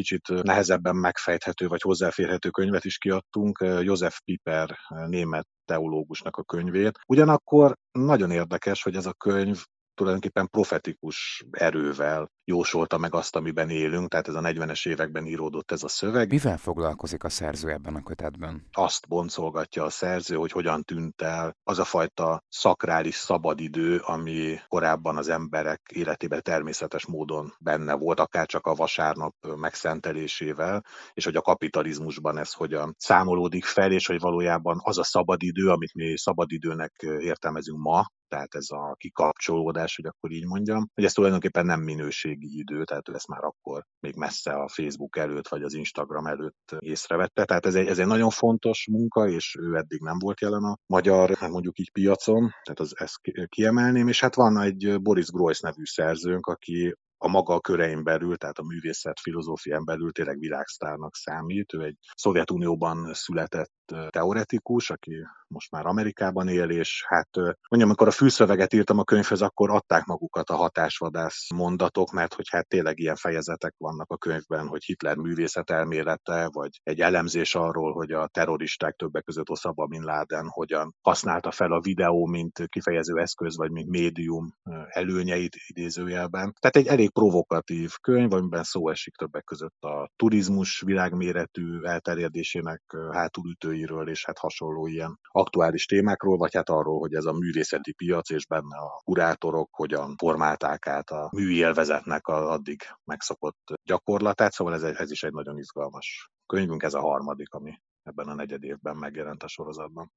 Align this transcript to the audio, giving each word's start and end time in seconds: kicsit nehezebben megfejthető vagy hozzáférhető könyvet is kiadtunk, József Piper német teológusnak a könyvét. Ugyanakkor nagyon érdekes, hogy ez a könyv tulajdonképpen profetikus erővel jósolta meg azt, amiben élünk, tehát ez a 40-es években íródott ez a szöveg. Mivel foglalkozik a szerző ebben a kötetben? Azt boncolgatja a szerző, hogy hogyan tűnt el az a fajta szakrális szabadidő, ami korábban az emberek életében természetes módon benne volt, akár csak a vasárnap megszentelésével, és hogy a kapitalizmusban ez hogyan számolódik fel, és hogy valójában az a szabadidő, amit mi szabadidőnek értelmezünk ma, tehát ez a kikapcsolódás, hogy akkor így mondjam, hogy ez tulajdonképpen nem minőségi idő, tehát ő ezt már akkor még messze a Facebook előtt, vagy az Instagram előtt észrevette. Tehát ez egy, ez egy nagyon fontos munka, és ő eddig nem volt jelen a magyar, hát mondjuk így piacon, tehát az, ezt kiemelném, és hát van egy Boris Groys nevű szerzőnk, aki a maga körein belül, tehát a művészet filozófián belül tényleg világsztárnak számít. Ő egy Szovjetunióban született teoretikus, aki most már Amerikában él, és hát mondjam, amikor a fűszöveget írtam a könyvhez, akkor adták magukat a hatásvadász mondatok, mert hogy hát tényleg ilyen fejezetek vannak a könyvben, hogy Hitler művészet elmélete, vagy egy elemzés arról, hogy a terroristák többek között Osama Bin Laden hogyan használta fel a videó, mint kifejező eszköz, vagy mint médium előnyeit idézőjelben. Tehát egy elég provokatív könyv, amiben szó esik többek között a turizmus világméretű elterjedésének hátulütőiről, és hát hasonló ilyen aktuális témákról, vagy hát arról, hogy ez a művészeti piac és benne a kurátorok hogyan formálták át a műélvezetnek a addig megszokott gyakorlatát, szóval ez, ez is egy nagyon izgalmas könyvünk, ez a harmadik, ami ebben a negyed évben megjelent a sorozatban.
kicsit 0.00 0.42
nehezebben 0.42 0.96
megfejthető 0.96 1.66
vagy 1.66 1.80
hozzáférhető 1.80 2.50
könyvet 2.50 2.84
is 2.84 2.98
kiadtunk, 2.98 3.64
József 3.82 4.18
Piper 4.24 4.78
német 5.06 5.46
teológusnak 5.64 6.36
a 6.36 6.42
könyvét. 6.42 6.98
Ugyanakkor 7.06 7.76
nagyon 7.92 8.30
érdekes, 8.30 8.82
hogy 8.82 8.96
ez 8.96 9.06
a 9.06 9.12
könyv 9.12 9.62
tulajdonképpen 10.00 10.48
profetikus 10.48 11.44
erővel 11.50 12.30
jósolta 12.44 12.98
meg 12.98 13.14
azt, 13.14 13.36
amiben 13.36 13.70
élünk, 13.70 14.08
tehát 14.08 14.28
ez 14.28 14.34
a 14.34 14.40
40-es 14.40 14.88
években 14.88 15.26
íródott 15.26 15.70
ez 15.70 15.82
a 15.82 15.88
szöveg. 15.88 16.30
Mivel 16.30 16.56
foglalkozik 16.56 17.24
a 17.24 17.28
szerző 17.28 17.70
ebben 17.70 17.94
a 17.94 18.02
kötetben? 18.02 18.66
Azt 18.72 19.08
boncolgatja 19.08 19.84
a 19.84 19.90
szerző, 19.90 20.36
hogy 20.36 20.52
hogyan 20.52 20.82
tűnt 20.82 21.22
el 21.22 21.56
az 21.62 21.78
a 21.78 21.84
fajta 21.84 22.42
szakrális 22.48 23.14
szabadidő, 23.14 23.98
ami 23.98 24.58
korábban 24.68 25.16
az 25.16 25.28
emberek 25.28 25.80
életében 25.94 26.42
természetes 26.42 27.06
módon 27.06 27.54
benne 27.58 27.94
volt, 27.94 28.20
akár 28.20 28.46
csak 28.46 28.66
a 28.66 28.74
vasárnap 28.74 29.34
megszentelésével, 29.56 30.84
és 31.12 31.24
hogy 31.24 31.36
a 31.36 31.42
kapitalizmusban 31.42 32.38
ez 32.38 32.52
hogyan 32.52 32.94
számolódik 32.98 33.64
fel, 33.64 33.92
és 33.92 34.06
hogy 34.06 34.20
valójában 34.20 34.80
az 34.82 34.98
a 34.98 35.04
szabadidő, 35.04 35.70
amit 35.70 35.94
mi 35.94 36.18
szabadidőnek 36.18 36.92
értelmezünk 37.02 37.78
ma, 37.78 38.04
tehát 38.30 38.54
ez 38.54 38.66
a 38.68 38.94
kikapcsolódás, 38.98 39.96
hogy 39.96 40.06
akkor 40.06 40.30
így 40.30 40.46
mondjam, 40.46 40.90
hogy 40.94 41.04
ez 41.04 41.12
tulajdonképpen 41.12 41.66
nem 41.66 41.80
minőségi 41.80 42.58
idő, 42.58 42.84
tehát 42.84 43.08
ő 43.08 43.14
ezt 43.14 43.28
már 43.28 43.44
akkor 43.44 43.84
még 44.00 44.14
messze 44.16 44.52
a 44.52 44.68
Facebook 44.68 45.16
előtt, 45.16 45.48
vagy 45.48 45.62
az 45.62 45.74
Instagram 45.74 46.26
előtt 46.26 46.76
észrevette. 46.78 47.44
Tehát 47.44 47.66
ez 47.66 47.74
egy, 47.74 47.86
ez 47.86 47.98
egy 47.98 48.06
nagyon 48.06 48.30
fontos 48.30 48.86
munka, 48.90 49.28
és 49.28 49.56
ő 49.60 49.76
eddig 49.76 50.00
nem 50.00 50.18
volt 50.18 50.40
jelen 50.40 50.64
a 50.64 50.76
magyar, 50.86 51.36
hát 51.36 51.50
mondjuk 51.50 51.78
így 51.78 51.92
piacon, 51.92 52.50
tehát 52.62 52.80
az, 52.80 52.92
ezt 52.96 53.20
kiemelném, 53.46 54.08
és 54.08 54.20
hát 54.20 54.34
van 54.34 54.58
egy 54.58 55.00
Boris 55.02 55.26
Groys 55.26 55.60
nevű 55.60 55.84
szerzőnk, 55.84 56.46
aki 56.46 56.94
a 57.22 57.28
maga 57.28 57.60
körein 57.60 58.04
belül, 58.04 58.36
tehát 58.36 58.58
a 58.58 58.62
művészet 58.62 59.20
filozófián 59.20 59.84
belül 59.84 60.12
tényleg 60.12 60.38
világsztárnak 60.38 61.14
számít. 61.14 61.74
Ő 61.74 61.82
egy 61.82 61.96
Szovjetunióban 62.16 63.14
született 63.14 63.72
teoretikus, 64.08 64.90
aki 64.90 65.14
most 65.46 65.70
már 65.70 65.86
Amerikában 65.86 66.48
él, 66.48 66.70
és 66.70 67.04
hát 67.08 67.28
mondjam, 67.36 67.88
amikor 67.88 68.08
a 68.08 68.10
fűszöveget 68.10 68.72
írtam 68.72 68.98
a 68.98 69.04
könyvhez, 69.04 69.40
akkor 69.40 69.70
adták 69.70 70.04
magukat 70.04 70.50
a 70.50 70.54
hatásvadász 70.54 71.46
mondatok, 71.54 72.12
mert 72.12 72.34
hogy 72.34 72.48
hát 72.50 72.68
tényleg 72.68 72.98
ilyen 72.98 73.16
fejezetek 73.16 73.74
vannak 73.76 74.10
a 74.10 74.16
könyvben, 74.16 74.66
hogy 74.66 74.84
Hitler 74.84 75.16
művészet 75.16 75.70
elmélete, 75.70 76.48
vagy 76.52 76.80
egy 76.82 77.00
elemzés 77.00 77.54
arról, 77.54 77.92
hogy 77.92 78.12
a 78.12 78.26
terroristák 78.26 78.94
többek 78.94 79.24
között 79.24 79.50
Osama 79.50 79.86
Bin 79.86 80.02
Laden 80.02 80.46
hogyan 80.48 80.94
használta 81.00 81.50
fel 81.50 81.72
a 81.72 81.80
videó, 81.80 82.26
mint 82.26 82.64
kifejező 82.66 83.18
eszköz, 83.18 83.56
vagy 83.56 83.70
mint 83.70 83.88
médium 83.88 84.54
előnyeit 84.88 85.56
idézőjelben. 85.66 86.54
Tehát 86.60 86.76
egy 86.76 86.86
elég 86.86 87.12
provokatív 87.12 87.92
könyv, 88.00 88.32
amiben 88.32 88.62
szó 88.62 88.88
esik 88.88 89.14
többek 89.14 89.44
között 89.44 89.82
a 89.82 90.10
turizmus 90.16 90.80
világméretű 90.80 91.82
elterjedésének 91.82 92.82
hátulütőiről, 93.80 94.08
és 94.08 94.24
hát 94.24 94.38
hasonló 94.38 94.86
ilyen 94.86 95.18
aktuális 95.28 95.86
témákról, 95.86 96.36
vagy 96.36 96.54
hát 96.54 96.68
arról, 96.68 96.98
hogy 96.98 97.14
ez 97.14 97.24
a 97.24 97.32
művészeti 97.32 97.92
piac 97.92 98.30
és 98.30 98.46
benne 98.46 98.76
a 98.76 99.00
kurátorok 99.04 99.68
hogyan 99.72 100.16
formálták 100.16 100.86
át 100.86 101.10
a 101.10 101.30
műélvezetnek 101.32 102.26
a 102.26 102.50
addig 102.50 102.80
megszokott 103.04 103.72
gyakorlatát, 103.84 104.52
szóval 104.52 104.74
ez, 104.74 104.82
ez 104.82 105.10
is 105.10 105.22
egy 105.22 105.32
nagyon 105.32 105.58
izgalmas 105.58 106.30
könyvünk, 106.46 106.82
ez 106.82 106.94
a 106.94 107.00
harmadik, 107.00 107.54
ami 107.54 107.72
ebben 108.02 108.28
a 108.28 108.34
negyed 108.34 108.64
évben 108.64 108.96
megjelent 108.96 109.42
a 109.42 109.48
sorozatban. 109.48 110.10